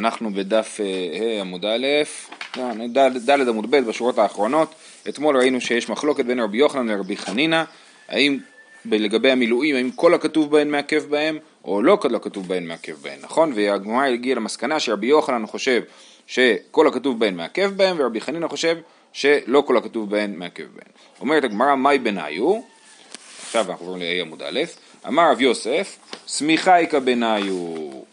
[0.00, 0.80] אנחנו בדף
[1.20, 1.86] ה' עמוד א',
[3.26, 4.74] ד' עמוד ב' בשורות האחרונות,
[5.08, 7.62] אתמול ראינו שיש מחלוקת בין רבי יוחנן לרבי חנינא,
[8.08, 8.38] האם
[8.84, 13.18] לגבי המילואים, האם כל הכתוב בהן מעכב בהם, או לא כל הכתוב בהן מעכב בהם,
[13.22, 13.52] נכון?
[13.54, 15.82] והגמרא הגיעה למסקנה שרבי יוחנן חושב
[16.26, 18.76] שכל הכתוב בהן מעכב בהם, ורבי חנינא חושב
[19.12, 20.92] שלא כל הכתוב בהן מעכב בהם.
[21.20, 22.60] אומרת הגמרא, מהי בניו?
[23.42, 24.60] עכשיו אנחנו עוברים ל-A עמוד א',
[25.06, 28.06] אמר רב יוסף, סמיכאיקה בניו.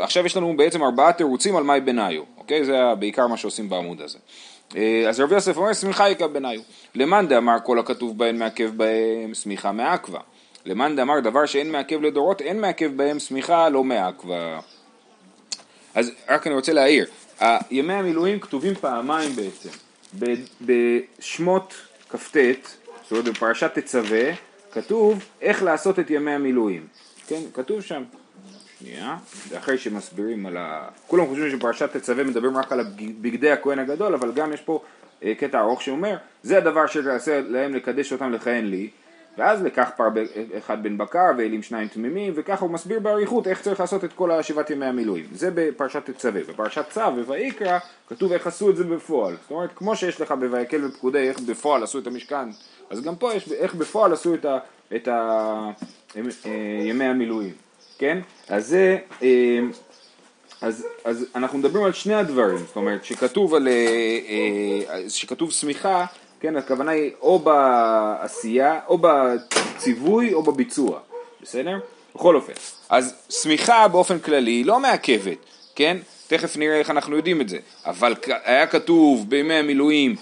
[0.00, 2.64] עכשיו יש לנו בעצם ארבעה תירוצים על מאי בניו, אוקיי?
[2.64, 4.18] זה בעיקר מה שעושים בעמוד הזה.
[4.76, 6.60] אה, אז רבי יוסף אומר סמיכה יקה בניו.
[6.94, 10.20] למאן דאמר כל הכתוב בהן מעכב בהם סמיכה מעכבה.
[10.66, 14.60] למאן דאמר דבר שאין מעכב לדורות אין מעכב בהם סמיכה לא מעכבה.
[15.94, 17.06] אז רק אני רוצה להעיר,
[17.70, 19.68] ימי המילואים כתובים פעמיים בעצם.
[20.60, 21.74] בשמות
[22.08, 22.36] כ"ט,
[23.02, 24.30] זאת אומרת בפרשת תצווה,
[24.72, 26.86] כתוב איך לעשות את ימי המילואים.
[27.26, 28.02] כן, כתוב שם.
[28.80, 29.16] שנייה,
[29.58, 30.88] אחרי שמסבירים על ה...
[31.06, 32.80] כולם חושבים שפרשת תצווה מדברים רק על
[33.20, 34.82] בגדי הכהן הגדול, אבל גם יש פה
[35.24, 38.90] אה, קטע ארוך שאומר, זה הדבר שתעשה להם לקדש אותם לכהן לי,
[39.38, 40.08] ואז לקח פר
[40.58, 44.30] אחד בן בקר ואלים שניים תמימים, וככה הוא מסביר באריכות איך צריך לעשות את כל
[44.30, 45.26] השבעת ימי המילואים.
[45.32, 46.40] זה בפרשת תצווה.
[46.40, 47.78] בפרשת צו ובויקרא
[48.08, 49.36] כתוב איך עשו את זה בפועל.
[49.42, 52.48] זאת אומרת, כמו שיש לך בויקל ופקודי איך בפועל עשו את המשכן,
[52.90, 54.58] אז גם פה יש איך בפועל עשו את, ה,
[54.96, 55.70] את ה,
[56.16, 56.22] אה,
[56.84, 57.54] ימי המילואים.
[58.00, 58.18] כן?
[58.48, 59.58] אז זה, אה,
[60.60, 63.74] אז, אז אנחנו מדברים על שני הדברים, זאת אומרת שכתוב על, אה,
[64.88, 66.06] אה, שכתוב סמיכה,
[66.40, 70.98] כן, הכוונה היא או בעשייה, או בציווי, או בביצוע,
[71.42, 71.78] בסדר?
[72.14, 72.52] בכל אופן,
[72.88, 75.38] אז סמיכה באופן כללי לא מעכבת,
[75.74, 75.96] כן?
[76.26, 80.16] תכף נראה איך אנחנו יודעים את זה, אבל היה כתוב בימי המילואים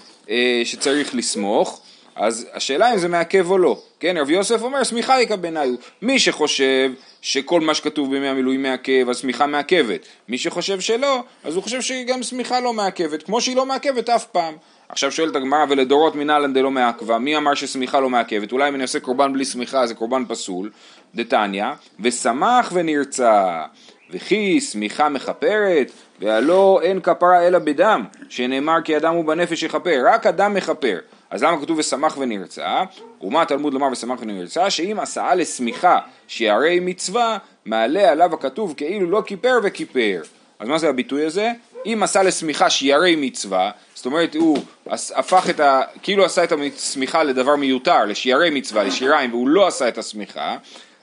[0.63, 1.81] שצריך לסמוך,
[2.19, 5.69] אז השאלה אם זה מעכב או לא, כן, רבי יוסף אומר סמיכה יקה בעיניו,
[6.01, 11.55] מי שחושב שכל מה שכתוב בימי המילואים מעכב, אז סמיכה מעכבת, מי שחושב שלא, אז
[11.55, 14.53] הוא חושב שגם סמיכה לא מעכבת, כמו שהיא לא מעכבת אף פעם.
[14.89, 18.51] עכשיו שואלת הגמרא ולדורות מנהלן דלא מעכבה, מי אמר שסמיכה לא מעכבת?
[18.51, 20.69] אולי אם אני עושה קורבן בלי סמיכה זה קורבן פסול,
[21.15, 21.65] דתניא,
[21.99, 23.63] ושמח ונרצה,
[24.11, 30.27] וכי סמיכה מכפרת, והלא אין כפרה אלא בדם, שנאמר כי אדם הוא בנפש יכפר, רק
[30.27, 30.97] אדם מכפר.
[31.29, 32.83] אז למה כתוב ושמח ונרצה?
[33.21, 34.69] ומה התלמוד לומר ושמח ונרצה?
[34.69, 40.21] שאם עשאה לשמיכה שיערי מצווה, מעלה עליו הכתוב כאילו לא כיפר וכיפר.
[40.59, 41.51] אז מה זה הביטוי הזה?
[41.85, 44.57] אם עשה לשמיכה שיערי מצווה, זאת אומרת הוא
[44.91, 45.81] הפך את ה...
[46.01, 50.57] כאילו עשה את השמיכה לדבר מיותר, לשיערי מצווה, לשיריים, והוא לא עשה את השמיכה,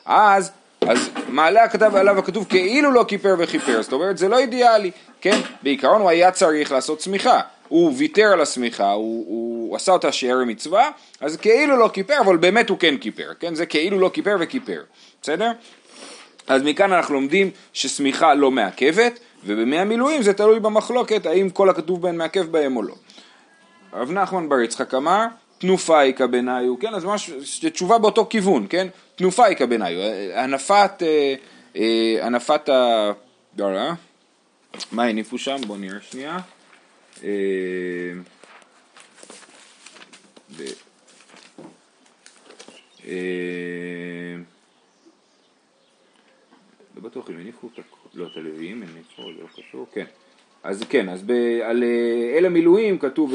[0.04, 4.90] אז אז מעלה הכתב עליו הכתוב כאילו לא כיפר וכיפר, זאת אומרת זה לא אידיאלי,
[5.20, 5.40] כן?
[5.62, 9.45] בעיקרון הוא היה צריך לעשות שמיכה, הוא ויתר על השמיכה, הוא, הוא
[9.76, 13.54] עשה אותה שיער מצווה, אז כאילו לא כיפר, אבל באמת הוא כן כיפר, כן?
[13.54, 14.82] זה כאילו לא כיפר וכיפר,
[15.22, 15.50] בסדר?
[16.46, 22.02] אז מכאן אנחנו לומדים ששמיכה לא מעכבת, ובימי המילואים זה תלוי במחלוקת האם כל הכתוב
[22.02, 22.94] בהן מעכב בהם או לא.
[23.92, 25.24] רב נחמן בר יצחק אמר,
[25.58, 26.94] תנופה איכא בניו, כן?
[26.94, 28.88] אז ממש תשובה באותו כיוון, כן?
[29.16, 29.98] תנופה איכא בניו,
[30.34, 31.34] הנפת, אה,
[31.76, 33.12] אה, הנפת ה...
[33.58, 33.90] לא, לא,
[34.92, 35.56] מה הניפו שם?
[35.66, 36.38] בואו נראה שנייה.
[43.06, 44.36] אה,
[46.96, 47.68] לא בטוח אם הניפו
[48.14, 50.04] לא את הלוויים, הניפו, לא קשור, כן.
[50.62, 51.30] אז כן, אז ב,
[51.62, 51.84] על
[52.36, 53.34] אל המילואים כתוב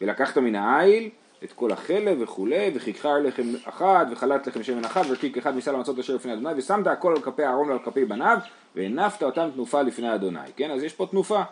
[0.00, 1.10] ולקחת מן העיל
[1.44, 5.98] את כל החלב וכולי, וכיכר לחם אחד, וחלת לחם שמן אחד, וקיק אחד מסל המצות
[5.98, 8.38] אשר לפני אדוני, ושמת הכל על כפי אהרון ועל כפי בניו,
[8.76, 10.70] והנפת אותם תנופה לפני אדוני, כן?
[10.70, 11.42] אז יש פה תנופה.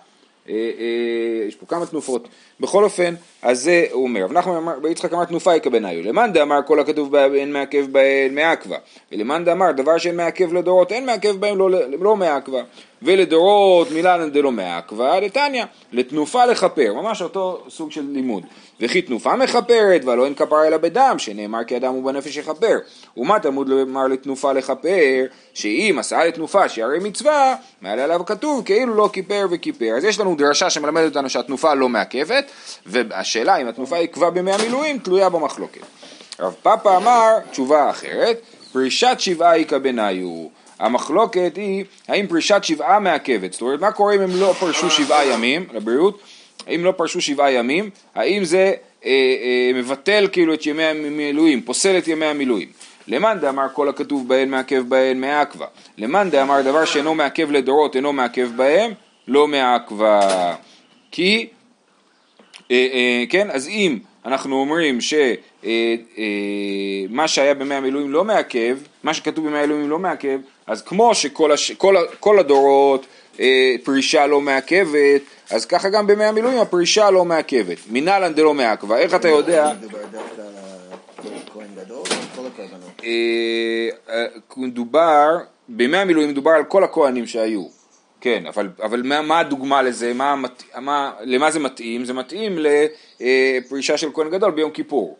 [0.49, 2.29] אה, אה, יש פה כמה תנופות.
[2.61, 4.25] בכל אופן, אז זה הוא אומר.
[4.25, 6.03] רב נחמן ביצחק אמר תנופה יקבניו.
[6.03, 8.77] למאן דאמר כל הכתוב אין מעכב בהן מעכבה.
[9.13, 11.71] ולמאן דאמר דבר שאין מעכב לדורות אין מעכב בהם לא,
[12.01, 12.63] לא מעכבה.
[13.03, 15.65] ולדורות מילן דלא מעכבה דתניא.
[15.93, 16.93] לתנופה לכפר.
[16.95, 18.43] ממש אותו סוג של לימוד.
[18.81, 22.79] וכי תנופה מכפרת והלא אין כפר אלא בדם שנאמר כי אדם הוא בנפש יכפר.
[23.17, 29.11] ומה תלמוד לומר לתנופה לכפר שאם עשה לתנופה שהרי מצווה מעלה עליו כתוב כאילו לא
[29.13, 29.95] כיפר וכיפר.
[29.97, 32.51] אז יש לנו דרשה שמלמדת אותנו שהתנופה לא מעכבת
[32.87, 35.81] והשאלה אם התנופה עיכבה בימי המילואים תלויה במחלוקת.
[36.41, 38.41] רב פאפה אמר תשובה אחרת
[38.73, 40.47] פרישת שבעה איכא בניו
[40.79, 45.27] המחלוקת היא האם פרישת שבעה מעכבת זאת אומרת מה קורה אם הם לא פרשו שבעה
[45.27, 45.67] ימים?
[45.73, 46.21] לבריאות
[46.75, 48.73] אם לא פרשו שבעה ימים האם זה
[49.05, 52.69] אה, אה, מבטל כאילו את ימי המילואים פוסל את ימי המילואים?
[53.09, 55.67] למאן דאמר כל הכתוב בהן מעכב בהן מעכבה.
[55.99, 58.93] למאן דאמר דבר שאינו מעכב לדורות אינו מעכב בהם
[59.29, 60.55] לא מעכבה.
[61.11, 61.47] כי
[62.71, 65.21] אה, אה, כן אז אם אנחנו אומרים שמה
[65.65, 65.95] אה,
[67.19, 70.39] אה, שהיה בימי המילואים לא מעכב, מה שכתוב בימי המילואים לא מעכב,
[70.69, 71.73] אז כמו שכל הש...
[71.73, 73.07] כל, כל הדורות
[73.41, 77.77] אה, פרישה לא מעכבת, אז ככה גם בימי המילואים הפרישה לא מעכבת.
[77.91, 79.73] מנהלן דלא מעכבה, איך אתה יודע?
[84.57, 85.29] מדובר,
[85.69, 87.67] בימי המילואים מדובר על כל הכהנים שהיו,
[88.21, 90.35] כן, אבל, אבל מה, מה הדוגמה לזה, מה,
[90.81, 92.05] מה, למה זה מתאים?
[92.05, 92.59] זה מתאים
[93.21, 95.17] לפרישה של כהן גדול ביום כיפור.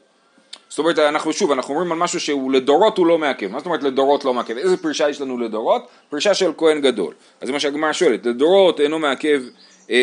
[0.69, 3.53] זאת אומרת, אנחנו שוב, אנחנו אומרים על משהו שהוא לדורות הוא לא מעכב.
[3.53, 4.57] מה זאת אומרת לדורות לא מעכב?
[4.57, 5.87] איזה פרישה יש לנו לדורות?
[6.11, 7.15] פרישה של כהן גדול.
[7.41, 9.43] אז זה מה שהגמרא שואלת, לדורות אינו מעכב,
[9.91, 9.97] אה,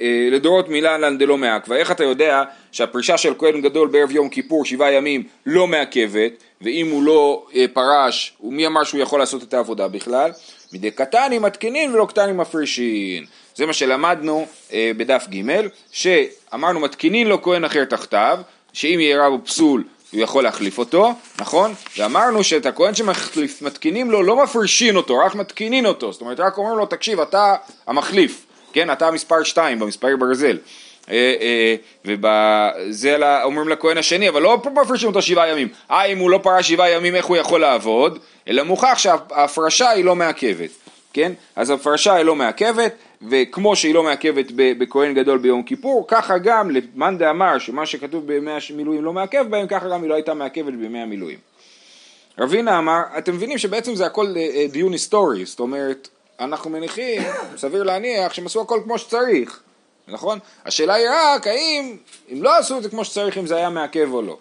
[0.00, 1.76] אה, לדורות מילה לן דלא מעכבה.
[1.76, 2.42] איך אתה יודע
[2.72, 7.64] שהפרישה של כהן גדול בערב יום כיפור, שבעה ימים, לא מעכבת, ואם הוא לא אה,
[7.72, 10.30] פרש, מי אמר שהוא יכול לעשות את העבודה בכלל?
[10.72, 13.24] מדי קטנים מתקינין ולא קטנים מפרישין.
[13.54, 18.38] זה מה שלמדנו אה, בדף ג', שאמרנו מתקינין לו כהן אחר תחתיו,
[18.72, 21.74] שאם יהיה רב פסול הוא יכול להחליף אותו, נכון?
[21.98, 26.78] ואמרנו שאת הכהן שמתקינים לו לא מפרישין אותו, רק מתקינין אותו, זאת אומרת רק אומרים
[26.78, 27.54] לו תקשיב אתה
[27.86, 28.92] המחליף, כן?
[28.92, 30.58] אתה המספר 2 במספר ברזל.
[31.10, 31.74] אה, אה,
[32.04, 35.68] וזה אומרים לכהן השני, אבל לא מפרישים אותו שבעה ימים.
[35.90, 38.18] אה, אם הוא לא פרש שבעה ימים, איך הוא יכול לעבוד?
[38.48, 40.70] אלא מוכח שההפרשה היא לא מעכבת,
[41.12, 41.32] כן?
[41.56, 42.94] אז ההפרשה היא לא מעכבת,
[43.28, 48.50] וכמו שהיא לא מעכבת בכהן גדול ביום כיפור, ככה גם למאן דאמר שמה שכתוב בימי
[48.70, 51.38] המילואים לא מעכב בהם, ככה גם היא לא הייתה מעכבת בימי המילואים.
[52.38, 56.08] רבינה אמר, אתם מבינים שבעצם זה הכל אה, אה, דיון היסטורי, זאת אומרת,
[56.40, 57.22] אנחנו מניחים,
[57.56, 59.60] סביר להניח, שהם עשו הכל כמו שצריך,
[60.08, 60.38] נכון?
[60.64, 61.96] השאלה היא רק האם,
[62.32, 64.38] אם לא עשו את זה כמו שצריך, אם זה היה מעכב או לא.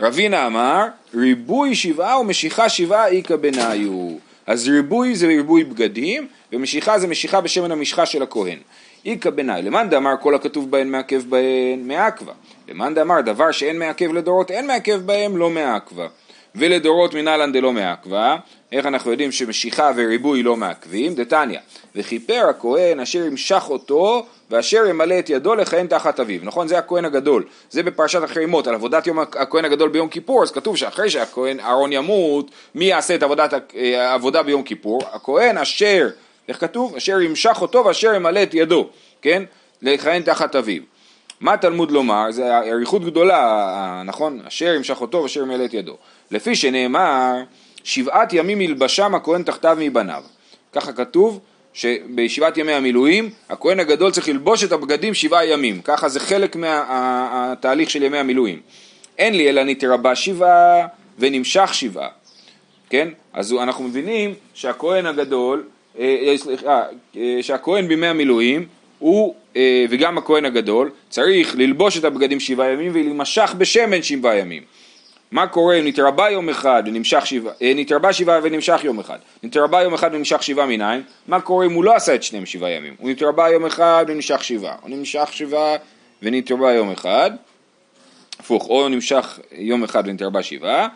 [0.00, 4.29] רבינה אמר, ריבוי שבעה ומשיכה שבעה איכא בניו.
[4.46, 8.58] אז ריבוי זה ריבוי בגדים, ומשיכה זה משיכה בשמן המשחה של הכהן.
[9.06, 12.32] איכא בנאי, למאן דאמר כל הכתוב בהן מעכב בהן מעכבה.
[12.68, 16.06] למאן דאמר דבר שאין מעכב לדורות אין מעכב בהם לא מעכבה.
[16.54, 18.36] ולדורות מנהלן דלא מעכבה,
[18.72, 21.14] איך אנחנו יודעים שמשיכה וריבוי לא מעכבים?
[21.14, 21.58] דתניא,
[21.94, 26.68] וכיפר הכהן אשר ימשך אותו ואשר ימלא את ידו לכהן תחת אביו, נכון?
[26.68, 30.52] זה הכהן הגדול, זה בפרשת אחרי מות, על עבודת יום הכהן הגדול ביום כיפור, אז
[30.52, 35.02] כתוב שאחרי שהכהן אהרון ימות, מי יעשה את עבודת, אה, העבודה ביום כיפור?
[35.12, 36.08] הכהן אשר,
[36.48, 36.96] איך כתוב?
[36.96, 38.88] אשר ימשך אותו ואשר ימלא את ידו,
[39.22, 39.42] כן?
[39.82, 40.82] לכהן תחת אביו.
[41.40, 42.30] מה תלמוד לומר?
[42.30, 44.40] זה אריכות גדולה, נכון?
[44.48, 45.96] אשר ימשך אותו ואשר ימלא את ידו.
[46.30, 47.34] לפי שנאמר,
[47.84, 50.22] שבעת ימים ילבשם הכהן תחתיו מבניו.
[50.72, 51.40] ככה כתוב,
[51.72, 57.88] שבישיבת ימי המילואים הכהן הגדול צריך ללבוש את הבגדים שבעה ימים, ככה זה חלק מהתהליך
[57.88, 58.60] מה, של ימי המילואים.
[59.18, 60.86] אין לי אלא נתרבה שבעה
[61.18, 62.08] ונמשך שבעה,
[62.90, 63.08] כן?
[63.32, 65.64] אז אנחנו מבינים שהכהן הגדול,
[65.98, 66.82] אה, אה, סליחה,
[67.16, 68.66] אה, שהכהן בימי המילואים
[68.98, 69.34] הוא,
[69.90, 74.62] וגם הכהן הגדול, צריך ללבוש את הבגדים שבעה ימים ולהימשך בשמן שבעה ימים.
[75.30, 79.82] מה קורה אם נתרבה יום אחד ונמשך שבעה, אה, נתרבה שבעה ונמשך יום אחד, נתרבה
[79.82, 82.94] יום אחד ונמשך שבעה מניין, מה קורה אם הוא לא עשה את שניהם שבעה ימים,
[82.98, 85.76] הוא נתרבה יום אחד ונמשך שבעה, הוא נמשך שבעה
[86.22, 87.30] ונתרבה יום אחד,
[88.38, 90.88] הפוך, או נמשך יום אחד ונתרבה שבעה,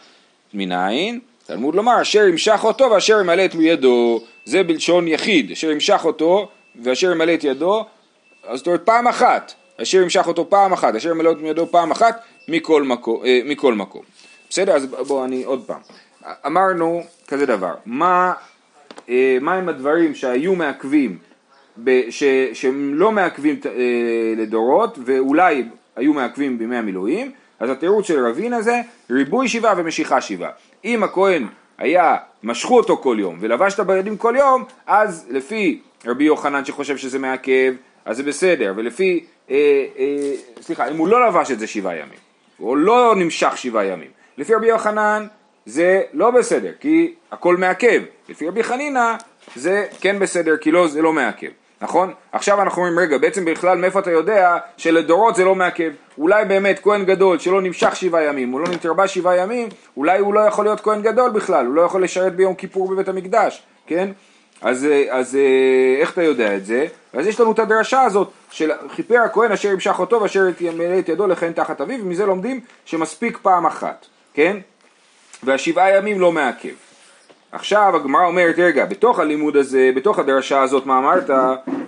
[0.54, 6.00] מניין, תלמוד לומר, אשר ימשך אותו ואשר ימלא את ידו, זה בלשון יחיד, אשר ימשך
[6.04, 6.48] אותו
[6.82, 7.84] ואשר ימלא את ידו,
[8.44, 11.90] אז זאת אומרת פעם אחת, אשר ימשך אותו פעם אחת, אשר ימלא את ידו פעם
[11.90, 13.24] אחת, מכל מקום.
[13.24, 14.02] אה, מכל מקום.
[14.50, 14.72] בסדר?
[14.72, 15.80] אז בואו אני עוד פעם.
[16.46, 18.32] אמרנו כזה דבר, מה,
[19.08, 21.18] אה, מה הם הדברים שהיו מעכבים,
[22.10, 23.70] ש, שהם לא מעכבים אה,
[24.36, 25.64] לדורות ואולי
[25.96, 30.50] היו מעכבים בימי המילואים, אז התירוץ של רבינה זה ריבוי שבעה ומשיכה שבעה.
[30.84, 31.46] אם הכהן
[31.78, 36.96] היה, משכו אותו כל יום ולבש את הבגדים כל יום, אז לפי רבי יוחנן שחושב
[36.96, 37.74] שזה מעכב,
[38.04, 39.56] אז זה בסדר, ולפי, אה,
[39.98, 42.18] אה, סליחה, אם הוא לא לבש את זה שבעה ימים,
[42.58, 45.26] הוא לא נמשך שבעה ימים, לפי רבי יוחנן
[45.66, 48.02] זה לא בסדר, כי הכל מעכב.
[48.28, 49.14] לפי רבי חנינא
[49.56, 51.48] זה כן בסדר, כי לא, זה לא מעכב.
[51.80, 52.12] נכון?
[52.32, 55.92] עכשיו אנחנו אומרים, רגע, בעצם בכלל מאיפה אתה יודע שלדורות זה לא מעכב?
[56.18, 60.34] אולי באמת כהן גדול שלא נמשך שבעה ימים, הוא לא נתרבה שבעה ימים, אולי הוא
[60.34, 64.08] לא יכול להיות כהן גדול בכלל, הוא לא יכול לשרת ביום כיפור בבית המקדש, כן?
[64.62, 65.38] אז, אז
[66.00, 66.86] איך אתה יודע את זה?
[67.12, 71.08] אז יש לנו את הדרשה הזאת של חיפר הכהן אשר ימשך אותו ואשר ימלא את
[71.08, 74.06] ידו לכהן תחת אביו, ומזה לומדים שמספיק פעם אחת.
[74.34, 74.56] כן?
[75.42, 76.74] והשבעה ימים לא מעכב.
[77.52, 81.30] עכשיו הגמרא אומרת, רגע, בתוך הלימוד הזה, בתוך הדרשה הזאת, מה אמרת?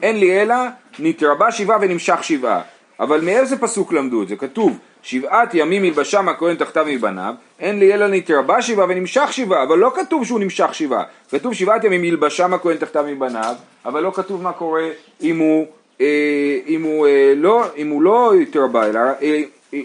[0.02, 0.54] אין לי אלא
[0.98, 2.60] נתרבה שבעה ונמשך שבעה.
[3.00, 4.36] אבל מאיזה פסוק למדו את זה?
[4.36, 9.78] כתוב, שבעת ימים ילבשם הכהן תחתיו מבניו, אין לי אלא נתרבה שבעה ונמשך שבעה, אבל
[9.78, 11.02] לא כתוב שהוא נמשך שבעה.
[11.30, 14.88] כתוב שבעת ימים ילבשם הכהן תחתיו מבניו, אבל לא כתוב מה קורה
[15.22, 15.66] אם הוא,
[16.00, 19.42] אה, אם הוא, אה, לא, אם הוא לא התרבה, אלא אה,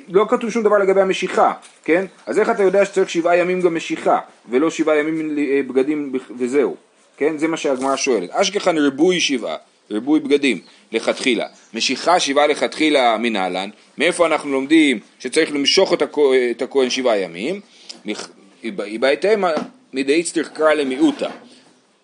[0.10, 2.06] לא כתוב שום דבר לגבי המשיכה, כן?
[2.26, 6.76] אז איך אתה יודע שצריך שבעה ימים גם משיכה, ולא שבעה ימים אה, בגדים וזהו,
[7.18, 7.38] כן?
[7.38, 8.30] זה מה שהגמרא שואלת.
[8.32, 9.56] אשכחן ריבוי שבעה,
[9.92, 11.46] ריבוי בגדים, לכתחילה.
[11.74, 17.62] משיכה שבעה לכתחילה מנהלן, מאיפה אנחנו לומדים שצריך למשוך את, הכו, את הכהן שבעה ימים?
[18.64, 19.52] איבאיתמה
[19.94, 21.30] מדאיצטריך קרא למיעוטה.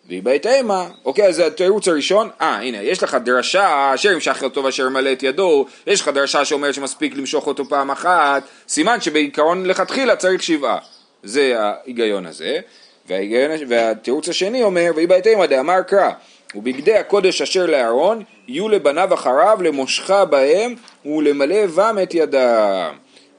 [0.10, 5.12] ואיבאיתמה, אוקיי, אז התירוץ הראשון, אה, הנה, יש לך דרשה אשר ימשך אותו ואשר מלא
[5.12, 10.44] את ידו, יש לך דרשה שאומרת שמספיק למשוך אותו פעם אחת, סימן שבעיקרון לכתחילה צריך
[10.44, 10.78] שבעה.
[11.24, 12.60] זה ההיגיון הזה.
[13.08, 16.12] וההיגיון, והתירוץ השני אומר, ויהי בהתאמה דאמר קרא,
[16.56, 20.76] ובגדי הקודש אשר לאהרון, יהיו לבניו אחריו למושכה בהם
[21.06, 22.94] ולמלא בם את ידם.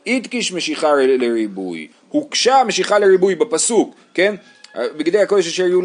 [0.06, 4.34] איתקיש משיכה לריבוי, הוקשה משיכה לריבוי בפסוק, כן?
[4.76, 5.80] בגדי הקודש אשר, יהיו,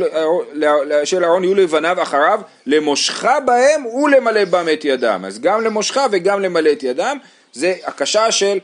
[1.20, 5.24] לאהרון יהיו לבניו אחריו, למושכה בהם ולמלא בם את ידם.
[5.28, 7.18] אז גם למושכה וגם למלא את ידם,
[7.54, 8.58] זה הקשה של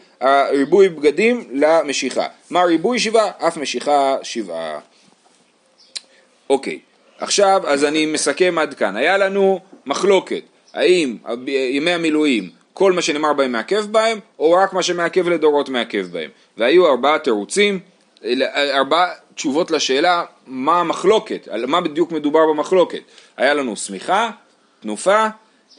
[0.51, 2.27] ריבוי בגדים למשיכה.
[2.49, 3.31] מה ריבוי שבעה?
[3.47, 4.79] אף משיכה שבעה.
[6.49, 6.79] אוקיי,
[7.19, 8.95] עכשיו אז אני מסכם עד כאן.
[8.95, 10.41] היה לנו מחלוקת,
[10.73, 12.49] האם ימי המילואים
[12.79, 16.29] כל מה שנאמר בהם מעכב בהם, או רק מה שמעכב לדורות מעכב בהם.
[16.57, 17.79] והיו ארבעה תירוצים,
[18.55, 23.01] ארבעה תשובות לשאלה מה המחלוקת, על מה בדיוק מדובר במחלוקת.
[23.37, 24.31] היה לנו שמיכה,
[24.79, 25.29] תנופה, אה,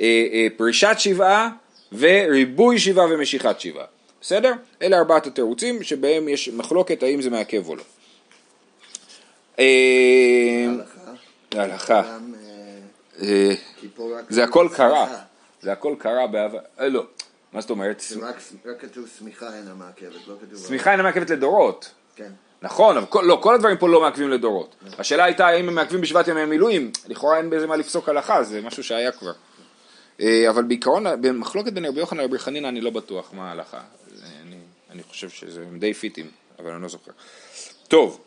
[0.01, 1.49] אה, פרישת שבעה
[1.99, 3.85] וריבוי שבעה ומשיכת שבעה.
[4.21, 4.53] בסדר?
[4.83, 7.83] אלה ארבעת התירוצים שבהם יש מחלוקת האם זה מעכב או לא.
[11.55, 12.19] אה, להלכה.
[13.23, 13.55] אה,
[14.29, 15.07] זה הכל קרה,
[15.61, 17.07] זה הכל קרה בעבר, אה, לא,
[17.53, 18.03] מה זאת אומרת?
[18.65, 20.67] רק כתוב שמיכה אינה מעכבת, לא כתוב...
[20.67, 21.91] שמיכה אינה מעכבת לדורות.
[22.17, 22.33] כן.
[22.63, 24.75] נכון, אבל לא, כל הדברים פה לא מעכבים לדורות.
[24.99, 28.61] השאלה הייתה האם הם מעכבים בשבעת ימי מילואים, לכאורה אין בזה מה לפסוק הלכה, זה
[28.63, 29.33] משהו שהיה כבר.
[30.51, 33.81] אבל בעיקרון, במחלוקת בין רבי יוחנן לרבי חנינא אני לא בטוח מה ההלכה.
[34.91, 36.27] אני חושב שזה די פיטים,
[36.59, 37.13] אבל אני לא זוכר.
[37.89, 38.21] טוב,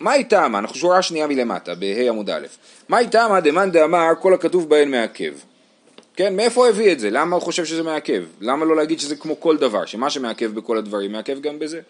[0.00, 0.56] מה איתם?
[0.56, 2.46] אנחנו שורה שנייה מלמטה, בה' עמוד א',
[2.88, 5.32] מה איתם דמאן דאמר כל הכתוב בהן מעכב?
[6.16, 7.10] כן, מאיפה הוא הביא את זה?
[7.10, 8.22] למה הוא חושב שזה מעכב?
[8.40, 11.80] למה לא להגיד שזה כמו כל דבר, שמה שמעכב בכל הדברים מעכב גם בזה?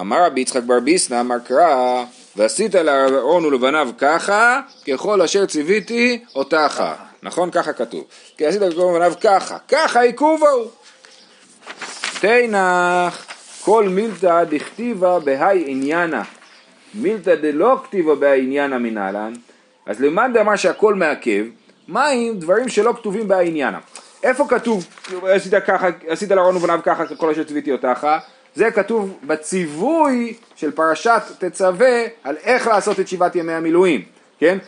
[0.00, 2.04] אמר רבי יצחק בר ביסנא אמר קרא
[2.36, 6.84] ועשית לארון ולבניו ככה ככל אשר ציוויתי אותך
[7.22, 7.50] נכון?
[7.50, 8.04] ככה כתוב
[8.36, 10.70] כי עשית לארון ולבניו ככה ככה עיכובו
[12.20, 13.26] תנח
[13.60, 16.22] כל מילתא דכתיבה בהאי עניינה
[16.94, 19.32] מילתא דלא כתיבה בעניינה מנהלן,
[19.86, 21.44] אז למאן דאמר שהכל מעכב,
[21.88, 23.78] מה עם דברים שלא כתובים בעניינה?
[24.22, 24.86] איפה כתוב,
[25.22, 28.06] עשית ככה, עשית לארון ובניו ככה כל אשר צוויתי אותך,
[28.54, 34.02] זה כתוב בציווי של פרשת תצווה על איך לעשות את שבעת ימי המילואים,
[34.38, 34.58] כן?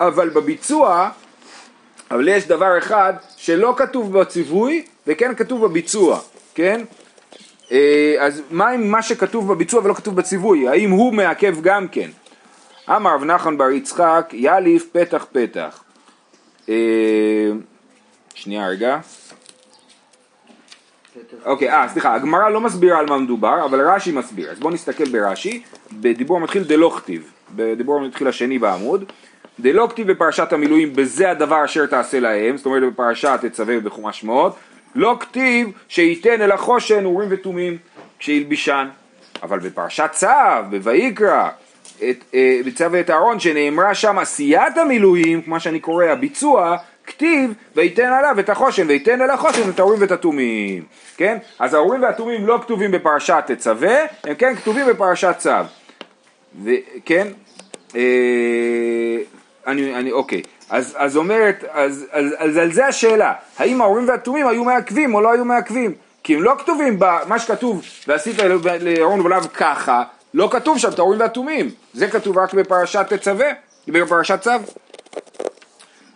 [0.00, 1.10] אבל בביצוע,
[2.10, 6.20] אבל יש דבר אחד שלא כתוב בציווי וכן כתוב בביצוע,
[6.54, 6.80] כן?
[7.72, 10.68] אה, אז מה עם מה שכתוב בביצוע ולא כתוב בציווי?
[10.68, 12.10] האם הוא מעכב גם כן?
[12.88, 15.82] אמר רב נחמן בר יצחק, יאליף פתח פתח.
[16.68, 17.50] אה,
[18.34, 18.98] שנייה רגע.
[21.44, 24.50] אוקיי, אה, סליחה, הגמרא לא מסבירה על מה מדובר, אבל רש"י מסביר.
[24.50, 29.04] אז בואו נסתכל ברש"י, בדיבור המתחיל דלא כתיב, בדיבור המתחיל השני בעמוד.
[29.60, 34.56] דלא כתיב בפרשת המילואים, בזה הדבר אשר תעשה להם, זאת אומרת בפרשת תצווה בחומש שמות,
[34.94, 37.76] לא כתיב שייתן אל החושן אורים ותומים
[38.18, 38.88] כשילבישן.
[39.42, 40.26] אבל בפרשת צו,
[40.82, 41.48] בויקרא,
[42.02, 46.76] אה, בצו את אהרון שנאמרה שם עשיית המילואים, כמו שאני קורא, הביצוע,
[47.06, 50.84] כתיב וייתן עליו את החושן וייתן אל החושן את האורים ואת התומים,
[51.16, 51.38] כן?
[51.58, 55.50] אז האורים והתומים לא כתובים בפרשת תצווה, הם כן כתובים בפרשת צו,
[56.64, 57.28] וכן?
[57.96, 59.16] אה,
[59.66, 64.48] אני, אני, אוקיי, אז, אז אומרת, אז, אז, אז על זה השאלה, האם האורים והתומים
[64.48, 65.94] היו מעכבים או לא היו מעכבים?
[66.22, 68.36] כי הם לא כתובים במה שכתוב ועשית
[68.80, 70.02] לאהרון ולאו ככה,
[70.34, 73.48] לא כתוב שם את האורים והתומים, זה כתוב רק בפרשת תצווה,
[73.88, 74.50] בפרשת צו.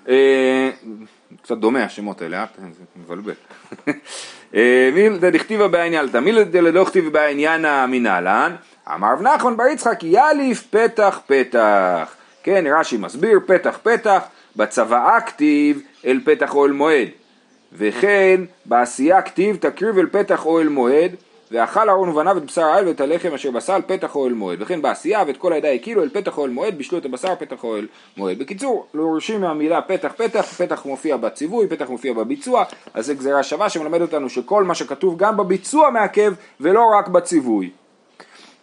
[0.09, 0.71] אה,
[1.43, 2.45] קצת דומה השמות האלה, אה?
[2.59, 3.35] זה מבלבל.
[4.55, 8.57] אה, מילתא דכתיבא בעניינתא, מילתא דלא כתיבא בעניין המנהלן,
[8.95, 12.15] אמר רב נחמן בר יצחק יאליף פתח פתח.
[12.43, 14.23] כן, רש"י מסביר פתח פתח,
[14.57, 17.09] בצוואה כתיב אל פתח אוהל מועד,
[17.73, 21.13] וכן בעשייה כתיב תקריב אל פתח אוהל מועד,
[21.51, 25.25] ואכל אהרון ובניו את בשר העל ואת הלחם אשר בסל פתח אוהל מועד, וכן בעשייה
[25.27, 28.39] ואת כל העדה הקילו אל פתח אוהל מועד, בישלו את הבשר פתח אוהל מועד.
[28.39, 33.69] בקיצור, להורשים מהמילה פתח פתח, פתח מופיע בציווי, פתח מופיע בביצוע, אז זו גזירה שווה
[33.69, 37.71] שמלמד אותנו שכל מה שכתוב גם בביצוע מעכב ולא רק בציווי.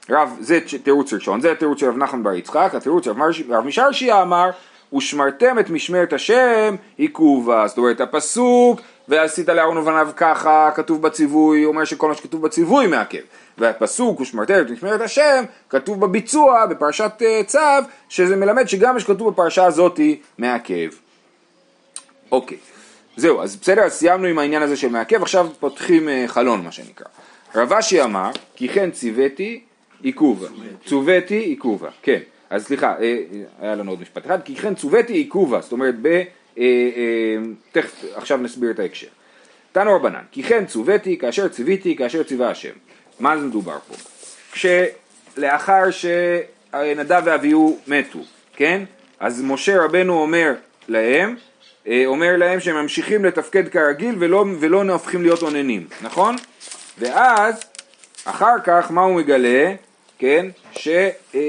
[0.09, 3.11] רב, זה תירוץ ראשון, זה התירוץ של רב נחמן בר יצחק, התירוץ של
[3.49, 4.49] רב משרשיה אמר
[4.93, 11.85] ושמרתם את משמרת השם עיכובה, זאת אומרת הפסוק ועשית לאהרון ובניו ככה, כתוב בציווי, אומר
[11.85, 13.21] שכל מה שכתוב בציווי מעכב.
[13.57, 17.59] והפסוק ושמרתם את משמרת השם, כתוב בביצוע, בפרשת אה, צו,
[18.09, 20.89] שזה מלמד שגם מה שכתוב בפרשה הזאתי מעכב.
[22.31, 22.57] אוקיי,
[23.17, 26.71] זהו, אז בסדר, אז סיימנו עם העניין הזה של מעכב, עכשיו פותחים אה, חלון מה
[26.71, 27.07] שנקרא.
[27.55, 29.61] רב אשי אמר, כי כן ציוויתי
[30.01, 30.47] עיכובה,
[30.85, 33.17] צוויתי עיכובה, כן, אז סליחה, אה, אה,
[33.61, 36.21] היה לנו עוד משפט אחד, כי כן צוויתי עיכובה, זאת אומרת, ב,
[36.57, 36.63] אה,
[37.71, 39.07] תכף, עכשיו נסביר את ההקשר.
[39.71, 42.73] תנו רבנן, כי כן צוויתי כאשר ציוויתי כאשר ציווה השם.
[43.19, 43.95] מה זה מדובר פה?
[44.51, 48.19] כשלאחר שנדב ואביהו מתו,
[48.55, 48.83] כן?
[49.19, 50.53] אז משה רבנו אומר
[50.87, 51.35] להם,
[52.05, 56.35] אומר להם שהם ממשיכים לתפקד כרגיל ולא, ולא הופכים להיות אוננים, נכון?
[56.99, 57.63] ואז,
[58.25, 59.73] אחר כך, מה הוא מגלה?
[60.19, 60.45] כן?
[60.71, 60.87] ש...
[61.35, 61.39] אה,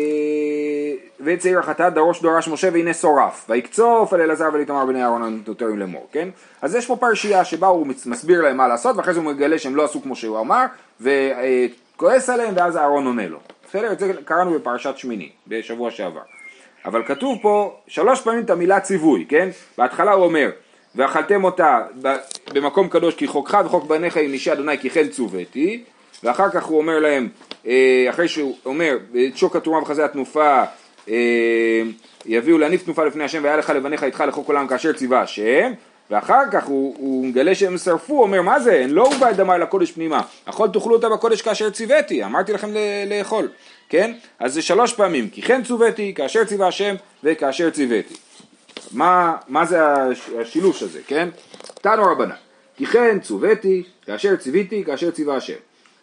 [1.24, 6.08] וצעיר החטאת דרוש דורש משה והנה שורף, ויקצוף על אלעזר ולאיתמר בני אהרון הנוטרים לאמור,
[6.12, 6.28] כן?
[6.62, 9.76] אז יש פה פרשייה שבה הוא מסביר להם מה לעשות, ואחרי זה הוא מגלה שהם
[9.76, 10.64] לא עשו כמו שהוא אמר,
[11.00, 13.38] וכועס עליהם, ואז אהרון עונה לו.
[13.68, 13.92] בסדר?
[13.92, 16.20] את זה קראנו בפרשת שמיני, בשבוע שעבר.
[16.84, 19.48] אבל כתוב פה שלוש פעמים את המילה ציווי, כן?
[19.78, 20.50] בהתחלה הוא אומר,
[20.94, 21.78] ואכלתם אותה
[22.54, 25.84] במקום קדוש כי חוקך וחוק בניך עם אישי אדוני כי כן צוויתי,
[26.24, 27.28] ואחר כך הוא אומר להם,
[27.66, 28.96] אה, אחרי שהוא אומר,
[29.28, 30.62] את שוק התרומה וחזה התנופה
[32.26, 35.72] יביאו להניף תנופה לפני השם והיה לך לבניך איתך לחוק עולם כאשר ציווה השם
[36.10, 39.36] ואחר כך הוא, הוא מגלה שהם שרפו, הוא אומר מה זה, אין לא הובא את
[39.36, 42.68] דמי לקודש פנימה, אכול תאכלו אותה בקודש כאשר ציוויתי, אמרתי לכם
[43.06, 43.48] לאכול,
[43.88, 44.12] כן?
[44.38, 48.14] אז זה שלוש פעמים, כי כן צוויתי, כאשר ציווה השם וכאשר ציוויתי.
[48.92, 49.78] מה, מה זה
[50.40, 51.28] השילוש הזה, כן?
[51.80, 52.34] תנו רבנן,
[52.76, 55.54] כי כן צוויתי, כאשר ציוויתי, כאשר ציווה השם.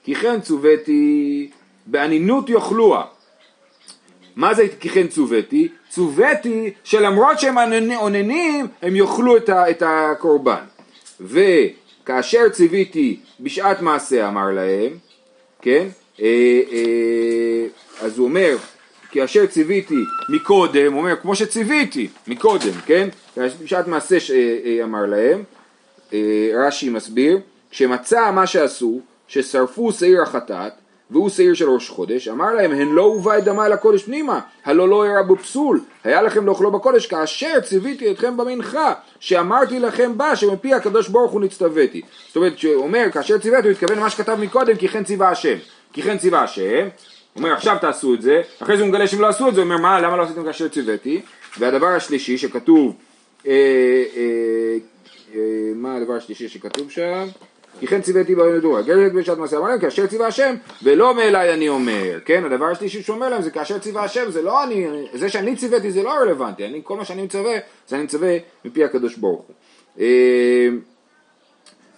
[0.04, 1.50] כי כן צוויתי,
[1.86, 3.04] באנינות יאכלוה.
[4.38, 5.68] מה זה כי כן צוויתי?
[5.90, 7.58] צוויתי שלמרות שהם
[7.96, 10.64] אוננים, הם יאכלו את, את הקורבן.
[11.22, 14.98] וכאשר ציוויתי בשעת מעשה אמר להם,
[15.62, 15.88] כן?
[16.22, 17.68] אה, אה,
[18.02, 18.58] אז הוא אומר,
[19.12, 19.96] כאשר ציוויתי
[20.30, 23.10] מקודם, הוא אומר כמו שציוויתי מקודם, כן?
[23.64, 24.18] בשעת מעשה
[24.66, 25.44] אה, אמר להם,
[26.56, 27.40] רש"י מסביר,
[27.72, 30.74] כשמצא מה שעשו, ששרפו שעיר החטאת,
[31.12, 34.40] והוא שעיר של ראש חודש, אמר להם, הן לא הובא את דמה אל הקודש פנימה,
[34.66, 40.18] הלא לא ירה בו פסול, היה לכם לאכלו בקודש, כאשר ציוויתי אתכם במנחה, שאמרתי לכם
[40.18, 42.02] בה, שמפי הקדוש ברוך הוא נצטוויתי.
[42.28, 45.58] זאת אומרת, כשהוא אומר, כאשר ציוויתי, הוא התכוון למה שכתב מקודם, כי כן ציווה השם.
[45.94, 46.88] כי כן ציווה השם,
[47.36, 49.66] אומר, עכשיו תעשו את זה, אחרי זה הוא מגלה שהם לא עשו את זה, הוא
[49.70, 51.22] אומר, מה, למה לא עשיתם כאשר ציוויתי?
[51.60, 52.96] והדבר השלישי שכתוב,
[53.48, 53.52] אה,
[54.16, 54.78] אה,
[55.36, 55.40] אה,
[55.76, 57.28] מה הדבר השלישי שכתוב שם?
[57.80, 61.54] כי כן ציוויתי באוהל מדורה, גרת בשעת מעשה אמר להם כאשר ציווה השם ולא מאליי
[61.54, 64.88] אני אומר, כן, הדבר השלישי שהוא אומר להם זה כאשר ציווה השם, זה לא אני,
[65.14, 68.84] זה שאני ציוויתי זה לא רלוונטי, אני, כל מה שאני מצווה זה אני מצווה מפי
[68.84, 69.56] הקדוש ברוך הוא.
[70.00, 70.70] אה,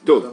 [0.05, 0.25] טוב,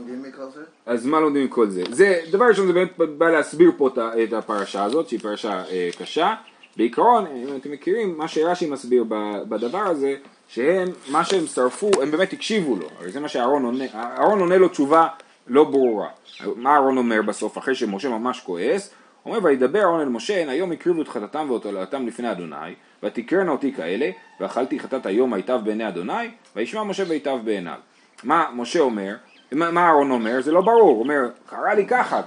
[0.86, 1.82] אז מה לומדים מכל זה?
[1.90, 3.88] זה, דבר ראשון זה באמת בא להסביר פה
[4.22, 6.34] את הפרשה הזאת, שהיא פרשה אה, קשה.
[6.76, 9.04] בעיקרון, אם אתם מכירים, מה שרש"י מסביר
[9.48, 10.14] בדבר הזה,
[10.48, 14.56] שהם, מה שהם שרפו, הם באמת הקשיבו לו, הרי זה מה שאהרון עונה, אהרון עונה
[14.56, 15.06] לו תשובה
[15.46, 16.08] לא ברורה.
[16.56, 18.90] מה אהרון אומר בסוף, אחרי שמשה ממש כועס?
[19.26, 24.10] אומר, וידבר אהרון אל משה, היום הקריבו את חטאתם ועולתם לפני אדוני, ותקרנה אותי כאלה,
[24.40, 27.78] ואכלתי חטאת היום היטב בעיני אדוני, וישמע משה ויטב בעיניו.
[28.24, 29.14] מה משה אומר?
[29.52, 30.42] מה אהרון אומר?
[30.42, 32.22] זה לא ברור, הוא אומר, קרה לי ככה,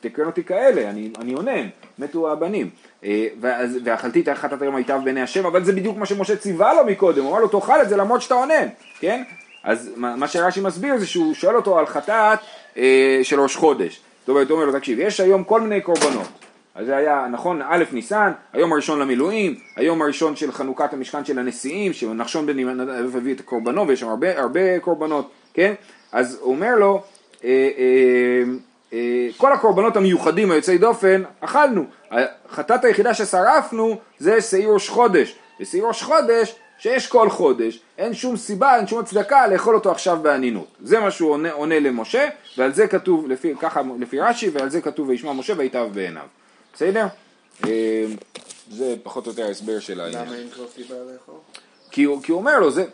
[0.00, 2.70] תקרן אותי כאלה, אני, אני אונן, מתו הבנים.
[3.04, 3.26] אה,
[3.84, 7.22] ואכלתי את חטאת היום היטב בעיני השם, אבל זה בדיוק מה שמשה ציווה לו מקודם,
[7.22, 8.66] הוא אמר לו תאכל את זה למרות שאתה אונן,
[9.00, 9.22] כן?
[9.64, 12.38] אז מה שרש"י מסביר זה שהוא שואל אותו על חטאת
[12.76, 14.00] אה, של ראש חודש.
[14.20, 16.28] זאת אומרת, הוא אומר לו, תקשיב, יש היום כל מיני קורבנות.
[16.74, 21.38] אז זה היה, נכון, א' ניסן, היום הראשון למילואים, היום הראשון של חנוכת המשכן של
[21.38, 25.74] הנשיאים, שנחשון בן נדב הביא את הקורבנות, ויש שם הרבה, הרבה קורבנות, כן?
[26.12, 27.02] אז הוא אומר לו,
[27.44, 28.42] אה, אה,
[28.92, 31.84] אה, כל הקורבנות המיוחדים היוצאי דופן, אכלנו.
[32.10, 35.36] החטאת היחידה ששרפנו זה שעיר ראש חודש.
[35.60, 40.18] ושעיר ראש חודש שיש כל חודש, אין שום סיבה, אין שום הצדקה לאכול אותו עכשיו
[40.22, 40.66] באנינות.
[40.80, 44.80] זה מה שהוא עונה, עונה למשה, ועל זה כתוב, לפי, ככה לפי רש"י, ועל זה
[44.80, 46.26] כתוב וישמע משה ויטב בעיניו.
[46.74, 47.06] בסדר?
[47.66, 48.04] אה,
[48.70, 50.26] זה פחות או יותר ההסבר של העניין.
[50.26, 51.34] למה אין כל סיבה לאכול?
[51.90, 52.84] כי הוא, כי הוא אומר לו, זה,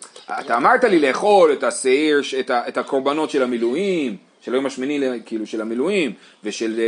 [0.41, 5.21] אתה אמרת לי לאכול את השעיר, את, ה, את הקורבנות של המילואים, של היום השמיני,
[5.27, 6.13] כאילו של המילואים,
[6.45, 6.85] ושל אה,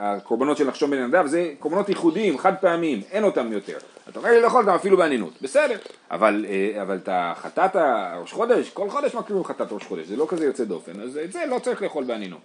[0.00, 3.78] אה, הקורבנות של נחשון בן נדב, זה קורבנות ייחודיים, חד פעמים, אין אותם יותר.
[4.08, 5.78] אתה אומר לי לאכול אותם אפילו באנינות, בסדר,
[6.10, 7.76] אבל, אה, אבל אתה חטאת
[8.20, 11.32] ראש חודש, כל חודש מקריבים חטאת ראש חודש, זה לא כזה יוצא דופן, אז את
[11.32, 12.40] זה לא צריך לאכול באנינות.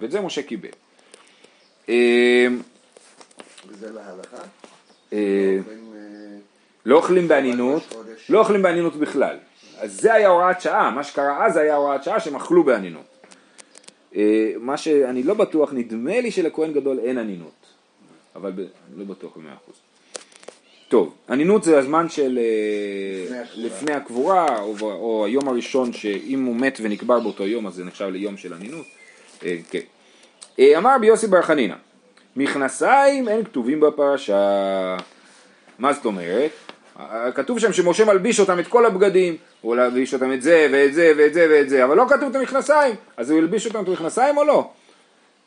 [0.00, 0.68] ואת זה משה קיבל.
[1.88, 2.46] אה,
[3.68, 4.36] וזה להלכה?
[5.12, 5.58] אה,
[6.86, 7.94] לא אוכלים באנינות,
[8.28, 9.36] לא אוכלים באנינות בכלל.
[9.78, 13.13] אז זה היה הוראת שעה, מה שקרה אז היה הוראת שעה שהם אכלו באנינות.
[14.16, 17.66] אה, מה שאני לא בטוח, נדמה לי שלכהן גדול אין אנינות,
[18.36, 18.58] אבל ב...
[18.58, 19.74] אני לא בטוח במאה אחוז.
[20.88, 26.78] טוב, אנינות זה הזמן של אה, לפני הקבורה, או, או היום הראשון שאם הוא מת
[26.82, 28.86] ונקבר באותו יום אז זה נחשב ליום של אנינות.
[29.44, 29.80] אה, כן.
[30.76, 31.74] אמר רבי יוסי בר חנינא,
[32.36, 34.96] מכנסיים אין כתובים בפרשה.
[35.78, 36.50] מה זאת אומרת?
[37.34, 41.12] כתוב שם שמשה מלביש אותם את כל הבגדים, הוא מלביש אותם את זה ואת זה
[41.16, 44.36] ואת זה ואת זה, אבל לא כתוב את המכנסיים, אז הוא הלביש אותם את המכנסיים
[44.36, 44.70] או לא?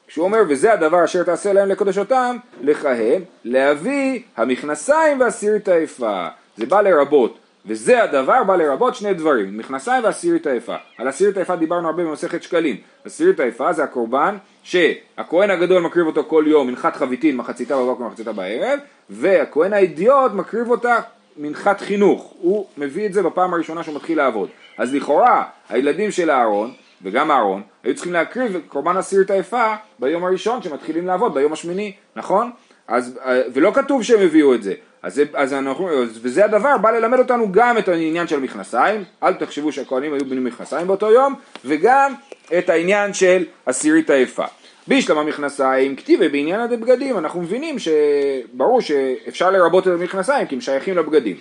[0.08, 6.28] כשהוא אומר וזה הדבר אשר תעשה להם לקדש אותם, לכהן, להביא המכנסיים והסירית היפה.
[6.58, 10.76] זה בא לרבות, וזה הדבר בא לרבות שני דברים, מכנסיים והסירית היפה.
[10.98, 12.76] על הסירית היפה דיברנו הרבה במסכת שקלים.
[13.06, 18.32] הסירית היפה זה הקורבן שהכהן הגדול מקריב אותו כל יום מנחת חביתין מחציתה בבוקר ומחציתה
[18.32, 18.80] בערב,
[19.10, 21.00] והכהן האידיוט מקריב אותה
[21.38, 22.34] מנחת חינוך.
[22.40, 24.50] הוא מביא את זה בפעם הראשונה שהוא מתחיל לעבוד.
[24.78, 30.24] אז לכאורה הילדים של אהרון וגם אהרון, היו צריכים להקריב את קורבן הסירית היפה ביום
[30.24, 32.52] הראשון שמתחילים לעבוד, ביום השמיני, נכון?
[32.88, 34.74] אז, אה, ולא כתוב שהם הביאו את זה.
[35.04, 35.90] אז, אז אנחנו,
[36.22, 40.40] וזה הדבר, בא ללמד אותנו גם את העניין של מכנסיים, אל תחשבו שהכהנים היו בני
[40.40, 42.14] מכנסיים באותו יום, וגם
[42.58, 44.46] את העניין של הסירית היפה.
[44.88, 50.98] בישלמה מכנסיים, כתיבה בעניין הבגדים, אנחנו מבינים שברור שאפשר לרבות את המכנסיים כי הם שייכים
[50.98, 51.36] לבגדים.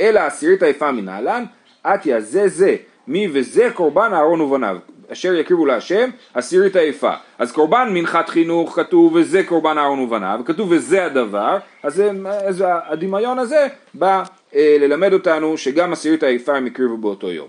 [0.00, 1.44] אלא הסירית היפה מנהלן,
[1.84, 4.76] עטיה זה זה, מי וזה קורבן אהרון ובניו.
[5.12, 7.12] אשר יקריבו להשם, הסירית היפה.
[7.38, 12.02] אז קורבן מנחת חינוך כתוב וזה קורבן אהרון ובניו, כתוב וזה הדבר, אז,
[12.46, 14.22] אז הדמיון הזה בא
[14.54, 17.48] אה, ללמד אותנו שגם הסירית היפה הם הקריבו באותו יום.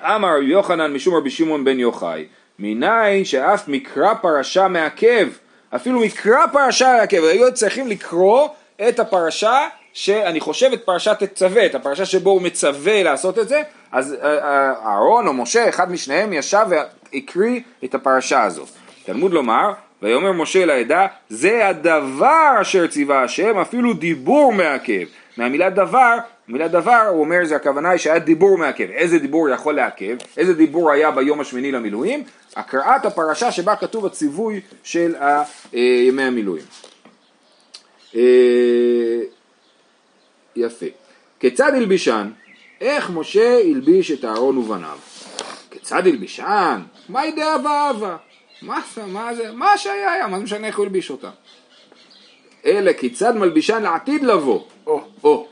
[0.00, 2.24] אמר יוחנן משום רבי שמעון בן יוחאי,
[2.58, 5.28] מניין שאף מקרא פרשה מעכב,
[5.74, 8.48] אפילו מקרא פרשה מעכב, היו צריכים לקרוא
[8.88, 9.58] את הפרשה
[9.92, 13.62] שאני חושב את פרשת תצווה, את הפרשה שבו הוא מצווה לעשות את זה,
[13.92, 18.68] אז אה, אה, אהרון או משה, אחד משניהם ישב והקריא את הפרשה הזאת.
[19.04, 25.04] תלמוד לומר, ויאמר משה לעדה, זה הדבר אשר ציווה השם, אפילו דיבור מעכב.
[25.36, 28.90] מהמילה דבר, מילה דבר, הוא אומר, זה הכוונה היא שהיה דיבור מעכב.
[28.90, 30.16] איזה דיבור יכול לעכב?
[30.36, 32.24] איזה דיבור היה ביום השמיני למילואים?
[32.56, 35.42] הקראת הפרשה שבה כתוב הציווי של ה-
[35.74, 36.64] אה, ימי המילואים.
[38.16, 38.20] אה,
[40.56, 40.86] יפה.
[41.40, 42.30] כיצד הלבישן?
[42.80, 44.98] איך משה הלביש את אהרון ובניו?
[45.70, 46.82] כיצד הלבישן?
[47.08, 48.16] מה ידעה ואהבה?
[48.62, 49.52] מה, מה זה?
[49.52, 51.30] מה שהיה היה, מה זה משנה איך הוא הלביש אותה?
[52.66, 54.60] אלא כיצד מלבישן לעתיד לבוא?
[54.86, 55.46] או, או,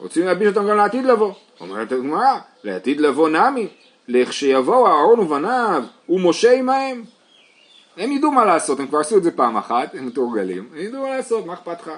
[0.00, 1.32] רוצים להלביש אותם גם לעתיד לבוא.
[1.60, 3.68] אומרת הגמרא, לעתיד לבוא נמי,
[4.08, 7.04] לכשיבואו אהרון ובניו ומשה עמהם.
[7.96, 11.02] הם ידעו מה לעשות, הם כבר עשו את זה פעם אחת, הם מתורגלים, הם ידעו
[11.02, 11.90] מה לעשות, מה אכפת לך?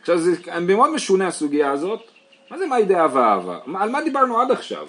[0.00, 2.00] עכשיו זה מאוד משונה הסוגיה הזאת,
[2.50, 3.58] מה זה מה ידי אהבה אהבה?
[3.66, 4.86] מה- על מה דיברנו עד עכשיו?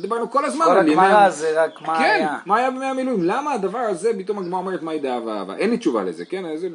[0.00, 2.38] דיברנו כל הזמן כל על ימי הגמרא המ- זה רק מה כן, היה.
[2.46, 3.22] מה היה בימי המילואים?
[3.22, 5.56] למה הדבר הזה פתאום הגמרא אומרת מה ידי אהבה אהבה?
[5.56, 6.56] אין לי תשובה לזה, כן?
[6.56, 6.68] זה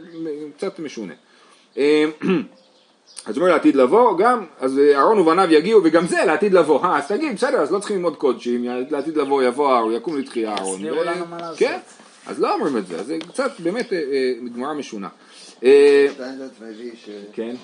[0.57, 1.13] קצת משונה.
[3.27, 6.83] אה, אז אומר לעתיד לבוא, גם, אז אה, אהרון ובניו יגיעו, וגם זה לעתיד לבוא.
[6.85, 10.51] אה, אז תגיד, בסדר, אז לא צריכים ללמוד קודשים, לעתיד לבוא יבוא אהרון, יקום לתחייה
[10.51, 10.75] אהרון.
[10.75, 11.59] הסבירו ו- לנו מה לעשות.
[11.59, 11.77] כן,
[12.27, 15.07] אז לא אומרים את זה, אז זה קצת באמת אה, אה, גמרא משונה.
[15.63, 17.55] אה, סטנדרט מביא ש- כן,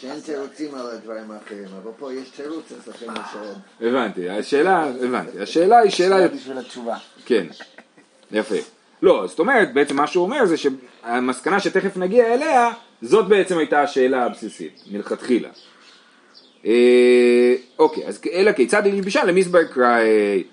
[0.00, 3.88] שאין תירוצים על הדברים האחרים, אבל פה יש תירוץ אצלכם לשלם.
[3.88, 6.96] הבנתי, השאלה, הבנתי, השאלה היא שאלה שאלה בשביל התשובה.
[7.26, 7.46] כן,
[8.32, 8.54] יפה.
[9.02, 12.70] לא, זאת אומרת, בעצם מה שהוא אומר זה שהמסקנה שתכף נגיע אליה,
[13.02, 15.48] זאת בעצם הייתה השאלה הבסיסית, מלכתחילה.
[16.66, 20.44] אה, אוקיי, אז אלא כיצד הלבישה למזבר קראי?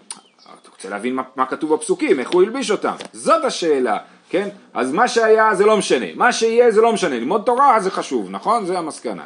[0.61, 2.95] אתה רוצה להבין מה, מה כתוב בפסוקים, איך הוא הלביש אותם?
[3.13, 3.97] זאת השאלה,
[4.29, 4.49] כן?
[4.73, 8.29] אז מה שהיה זה לא משנה, מה שיהיה זה לא משנה, ללמוד תורה זה חשוב,
[8.29, 8.65] נכון?
[8.65, 9.25] זה המסקנה.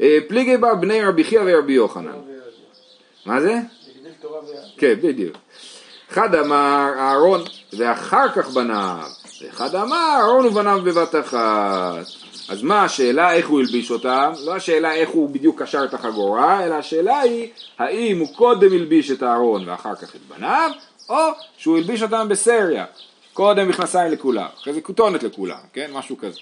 [0.00, 2.12] אה, פליגי בר בני רבי חייא ורבי יוחנן.
[3.26, 3.54] מה זה?
[4.76, 5.36] כן, בדיוק.
[6.10, 7.40] אחד אמר אהרון
[7.78, 9.02] ואחר כך בניו,
[9.42, 12.06] ואחד אמר אהרון ובניו בבת אחת.
[12.48, 14.32] אז מה השאלה איך הוא הלביש אותם?
[14.46, 17.48] לא השאלה איך הוא בדיוק קשר את החגורה, אלא השאלה היא
[17.78, 20.70] האם הוא קודם הלביש את אהרון ואחר כך את בניו,
[21.08, 21.16] או
[21.56, 22.84] שהוא הלביש אותם בסריה,
[23.34, 25.90] קודם מכנסיים לכולם, אחרי זה כותונת לכולם, כן?
[25.92, 26.38] משהו כזה.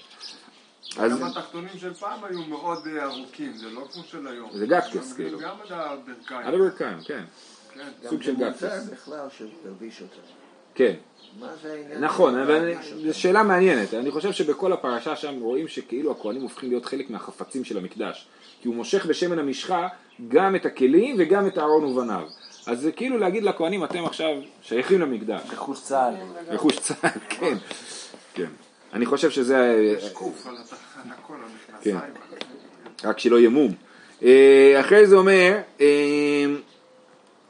[0.97, 4.49] אז גם התחתונים של פעם היו מאוד אה, ארוכים, זה לא כמו של היום.
[4.53, 4.79] זה גם-
[5.15, 5.39] כאילו.
[5.39, 6.41] גם עד הברכיים.
[6.47, 7.23] על הברכיים, כן,
[7.73, 8.09] כן.
[8.09, 8.63] סוג של גם גקטס.
[8.63, 10.21] מותר בכלל שתלביש אותם.
[10.79, 10.93] כן.
[11.39, 12.03] מה זה העניין?
[12.03, 12.73] נכון, אבל?
[13.07, 17.63] זו שאלה מעניינת, אני חושב שבכל הפרשה שם רואים שכאילו הכהנים הופכים להיות חלק מהחפצים
[17.63, 18.27] של המקדש,
[18.61, 19.87] כי הוא מושך בשמן המשחה
[20.27, 22.23] גם את הכלים וגם את אהרון ובניו,
[22.67, 24.29] אז זה כאילו להגיד לכהנים אתם עכשיו
[24.61, 26.13] שייכים למקדש, רכוש צה"ל.
[26.53, 27.57] רכוש צה"ל, כן,
[28.33, 28.49] כן,
[28.93, 29.57] אני חושב שזה,
[29.97, 30.73] יש קוף על התח-
[31.05, 31.33] על הכל,
[31.83, 31.95] כן.
[31.95, 32.13] המכנסיים.
[33.03, 33.73] רק שלא יהיה מום.
[34.23, 36.45] אה, אחרי זה אומר, אה,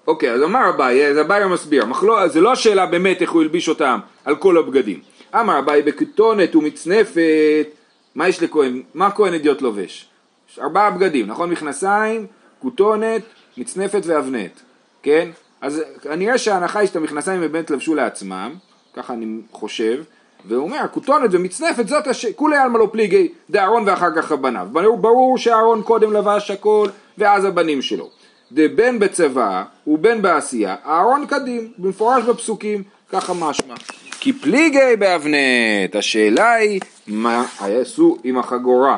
[0.09, 3.69] אוקיי, אז אמר אביי, אז אביי מסביר, מחלו, זה לא השאלה באמת איך הוא הלביש
[3.69, 4.99] אותם על כל הבגדים.
[5.35, 7.67] אמר אביי בכתונת ומצנפת,
[8.15, 10.07] מה יש לכהן, מה הכהן אדיוט לובש?
[10.51, 11.49] יש ארבעה בגדים, נכון?
[11.49, 12.25] מכנסיים,
[12.59, 13.21] כותונת,
[13.57, 14.59] מצנפת ואבנט,
[15.03, 15.29] כן?
[15.61, 18.53] אז כנראה שההנחה היא שאת המכנסיים באמת לבשו לעצמם,
[18.93, 20.03] ככה אני חושב,
[20.45, 22.25] והוא אומר, כותונת ומצנפת זאת הש...
[22.25, 24.67] כולי עלמא לא פליגי דאהרון ואחר כך הבניו.
[25.01, 28.18] ברור שאהרון קודם לבש הכל ואז הבנים שלו.
[28.51, 33.75] דבן בצבא ובין בעשייה, אהרון קדים, במפורש בפסוקים, ככה משמע.
[34.19, 38.97] כי פליגי באבנט, השאלה היא, מה יעשו עם החגורה?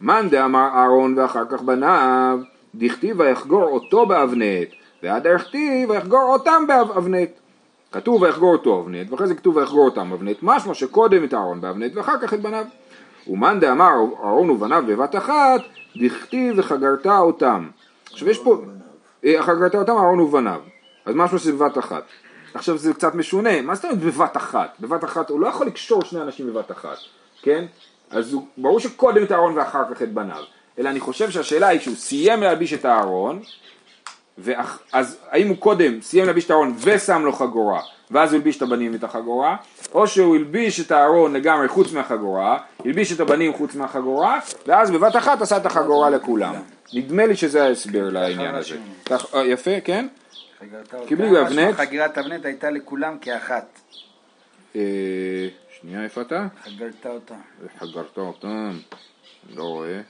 [0.00, 2.38] מאן דאמר אהרון ואחר כך בניו,
[2.74, 4.68] דכתיב ויחגור אותו באבנט,
[5.02, 7.30] ועד דכתיב ויחגור אותם באבנט.
[7.92, 11.92] כתוב ויחגור אותו אבנט, ואחרי זה כתוב ויחגור אותם אבנט, משמע שקודם את אהרון באבנט
[11.96, 12.64] ואחר כך את בניו.
[13.26, 13.92] ומאן דאמר
[14.24, 15.60] אהרון ובניו בבת אחת,
[15.96, 17.68] דכתיב וחגרת אותם.
[18.12, 18.62] עכשיו יש פה,
[19.24, 20.60] אה, חגרת אותם אהרון ובניו,
[21.04, 22.02] אז משמע שזה בבת אחת.
[22.54, 24.76] עכשיו זה קצת משונה, מה זאת אומרת בבת אחת?
[24.80, 26.98] בבת אחת הוא לא יכול לקשור שני אנשים בבת אחת,
[27.42, 27.64] כן?
[28.10, 30.42] אז הוא, ברור שקודם את אהרון ואחר כך את בניו,
[30.78, 33.42] אלא אני חושב שהשאלה היא שהוא סיים להלביש את האהרון,
[34.42, 38.56] ואח, אז האם הוא קודם סיים להלביש את הארון ושם לו חגורה ואז הוא הלביש
[38.56, 39.56] את הבנים ואת החגורה
[39.92, 45.16] או שהוא הלביש את הארון לגמרי חוץ מהחגורה הלביש את הבנים חוץ מהחגורה ואז בבת
[45.16, 46.54] אחת עשה את החגורה לכולם
[46.94, 50.06] נדמה לי שזה ההסבר לעניין הזה כך, אה, יפה כן?
[51.06, 51.74] קיבלו אבנט.
[51.74, 53.80] חגירת אבנט הייתה לכולם כאחת.
[54.76, 55.48] אה,
[55.80, 56.46] שנייה איפה אתה?
[56.64, 57.34] חגרת אותה.
[57.78, 58.78] חגרת אותם
[59.54, 60.00] לא רואה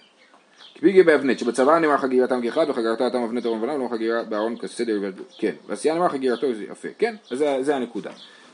[0.81, 5.01] פיגי באבנט, שבצבא נאמר חגירתם כאחד וחגרת אותם אבנט ארון ולם, לא חגירה בארון כסדר,
[5.39, 8.11] כן, ועשייה נאמר חגירתו זה יפה, כן, אז זה, זה הנקודה.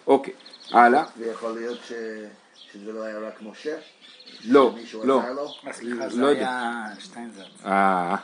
[0.07, 0.35] אוקיי,
[0.73, 1.05] הלאה.
[1.19, 1.93] ויכול להיות ש...
[2.73, 3.77] שזה לא היה רק משה?
[4.45, 5.23] לא, לא.
[5.73, 6.41] סליחה, לא זה יודע.
[6.41, 7.47] היה שטיינזרץ.
[7.67, 8.17] אה,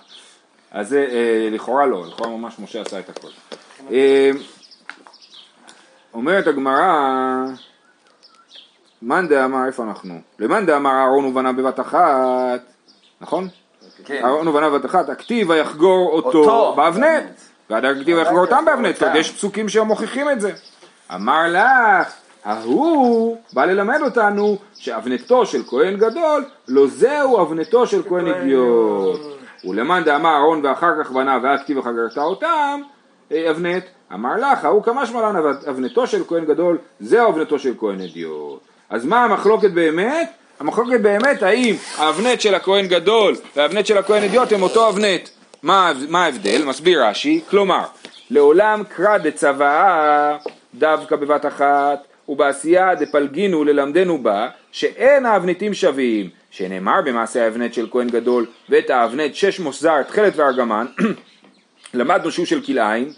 [0.70, 3.28] אז זה אה, לכאורה לא, לכאורה ממש משה עשה את הכל.
[3.90, 4.30] אה,
[6.14, 6.92] אומרת הגמרא,
[9.02, 10.20] מאן דאמר, איפה אנחנו?
[10.38, 12.60] למאן דאמר אהרון ובניו בבת אחת,
[13.20, 13.48] נכון?
[14.04, 14.24] כן.
[14.24, 16.74] אהרון ובניו בבת אחת, הכתיב ויחגור אותו.
[16.76, 17.24] באבנט,
[17.70, 19.16] ועד הכתיב ויחגור אותם באבנט, אותם.
[19.16, 20.52] יש פסוקים שמוכיחים את זה.
[21.14, 22.12] אמר לך,
[22.44, 29.20] ההוא בא ללמד אותנו שאבנתו של כהן גדול, לא זהו אבנתו של כהן אדיוט.
[29.64, 32.80] ולמאן דאמר אהרון ואחר כך בניו והיה כתיב וחגרת אותם,
[33.32, 35.36] אה, אבנט, אמר לך, ההוא כמשמע לן
[35.70, 38.60] אבנתו של כהן גדול, זהו אבנתו של כהן אדיוט.
[38.90, 40.30] אז מה המחלוקת באמת?
[40.62, 45.28] המחלוקת באמת האם האבנט של הכהן גדול והאבנט של הכהן אדיוט הם אותו אבנט.
[45.62, 46.64] מה, מה ההבדל?
[46.64, 47.84] מסביר רש"י, כלומר,
[48.30, 50.36] לעולם קרא דצוואה
[50.74, 58.08] דווקא בבת אחת ובעשייה דפלגינו ללמדנו בה שאין האבנטים שווים שנאמר במעשה האבנט של כהן
[58.08, 60.86] גדול ואת האבנט שש מוסזר תכלת וארגמן
[61.94, 63.12] למדנו שהוא של כלאיים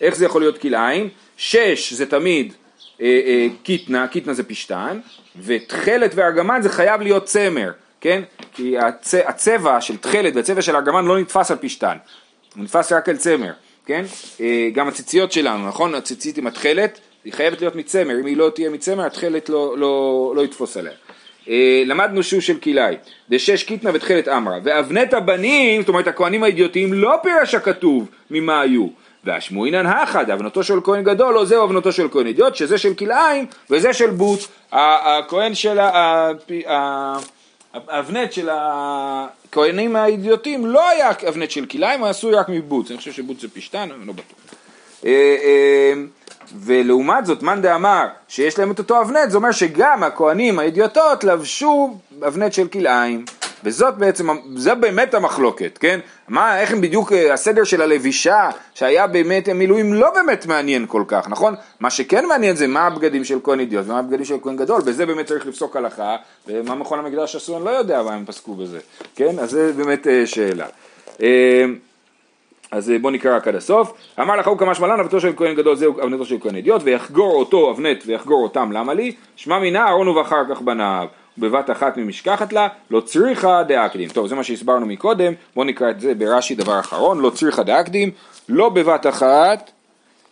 [0.00, 1.08] איך זה יכול להיות כלאיים?
[1.36, 2.52] שש זה תמיד
[3.00, 5.00] אה, אה, קיטנה, קיטנה זה פשתן,
[5.42, 8.22] ותכלת וארגמן זה חייב להיות צמר, כן?
[8.52, 11.96] כי הצ, הצבע של תכלת והצבע של ארגמן לא נתפס על פשתן,
[12.56, 13.52] הוא נתפס רק על צמר,
[13.86, 14.04] כן?
[14.40, 15.94] אה, גם הציציות שלנו, נכון?
[15.94, 20.32] הציצית עם התכלת, היא חייבת להיות מצמר, אם היא לא תהיה מצמר, התכלת לא, לא,
[20.36, 20.92] לא יתפוס עליה.
[21.48, 22.96] אה, למדנו שהוא של כלאי,
[23.30, 28.86] דשש קיטנה ותכלת אמרה, ואבנת הבנים, זאת אומרת הכהנים האידיוטיים, לא פירש הכתוב ממה היו,
[29.24, 33.46] והשמועינן האחד, אבנתו של כהן גדול, או זהו אבנתו של כהן אידיוט, שזה של כלאיים
[33.70, 36.30] וזה של בוץ, הכהן של ה...
[37.88, 43.12] האבנט של הכהנים האידיוטים לא היה אבנט של כלאיים, הוא עשוי רק מבוץ, אני חושב
[43.12, 44.38] שבוץ זה פשתן, אני לא בטוח.
[45.06, 45.10] אה,
[45.44, 45.92] אה,
[46.60, 51.98] ולעומת זאת, מאן דאמר שיש להם את אותו אבנט, זה אומר שגם הכהנים האידיוטות לבשו
[52.26, 53.24] אבנט של כלאיים.
[53.64, 56.00] וזאת בעצם, זה באמת המחלוקת, כן?
[56.28, 61.04] מה, איך הם בדיוק, אה, הסדר של הלבישה, שהיה באמת, המילואים לא באמת מעניין כל
[61.08, 61.54] כך, נכון?
[61.80, 65.06] מה שכן מעניין זה מה הבגדים של כהן אידיוט ומה הבגדים של כהן גדול, בזה
[65.06, 68.78] באמת צריך לפסוק הלכה, ומה מכון המקדש עשו, אני לא יודע מה הם פסקו בזה,
[69.16, 69.38] כן?
[69.38, 70.66] אז זה באמת אה, שאלה.
[71.22, 71.64] אה,
[72.70, 73.92] אז בוא נקרא רק עד הסוף.
[74.20, 77.34] אמר לך הוא כמשמע לן אבנתו של כהן גדול זהו אבנתו של כהן אדיוט ויחגור
[77.34, 79.12] אותו אבנט ויחגור אותם למה לי?
[79.36, 81.06] שמע מינה אהרון ואחר כך בניו
[81.38, 84.08] בבת אחת ממשכחת לה לא צריכה דאקדים.
[84.08, 88.10] טוב זה מה שהסברנו מקודם בוא נקרא את זה ברש"י דבר אחרון לא צריכה דאקדים
[88.48, 89.70] לא בבת אחת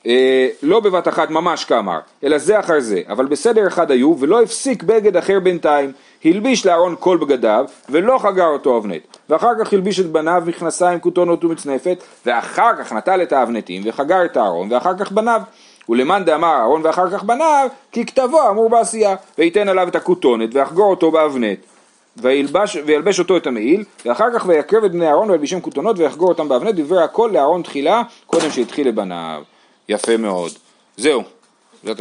[0.07, 4.43] אה, לא בבת אחת ממש כאמר, אלא זה אחר זה, אבל בסדר אחד היו, ולא
[4.43, 5.93] הפסיק בגד אחר בינתיים,
[6.25, 11.45] הלביש לארון כל בגדיו, ולא חגר אותו אבנט, ואחר כך הלביש את בניו מכנסיים, כותונות
[11.45, 15.43] ומצנפת, ואחר כך נטל את האבנטים, וחגר את הארון, ואחר כך בניו.
[15.89, 20.91] ולמאן דאמר אהרון ואחר כך בניו, כי כתבו אמור בעשייה, וייתן עליו את הכותונת, ויחגור
[20.91, 21.59] אותו באבנט.
[22.17, 26.49] וילבש, וילבש אותו את המעיל, ואחר כך ויקרב את בני אהרון וילבישם כותונות ויחגור אותם
[26.49, 29.43] באבני, דיבר הכל לאהרון תחילה, קודם שהתחיל לבניו.
[29.89, 30.53] יפה מאוד.
[30.97, 31.23] זהו.
[31.85, 32.01] זאת